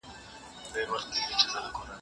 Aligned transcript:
کېدای 0.63 0.83
شي 0.83 0.87
پښتو 0.89 1.11
زده 1.15 1.19
کړه 1.25 1.37
اسانه 1.47 1.69
کړي. 1.75 1.85